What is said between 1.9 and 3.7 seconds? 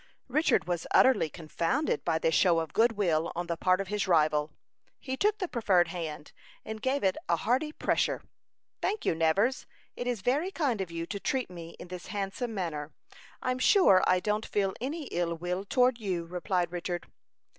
by this show of good will on the